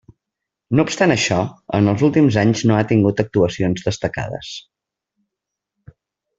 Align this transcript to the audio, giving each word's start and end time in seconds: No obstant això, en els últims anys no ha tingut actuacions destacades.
No 0.77 0.85
obstant 0.87 1.13
això, 1.15 1.37
en 1.79 1.91
els 1.91 2.05
últims 2.07 2.39
anys 2.45 2.65
no 2.71 2.77
ha 2.79 2.87
tingut 2.95 3.23
actuacions 3.27 3.87
destacades. 3.91 4.51